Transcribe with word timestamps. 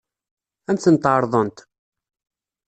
Ad 0.69 0.75
m-tent-ɛeṛḍent? 0.77 1.57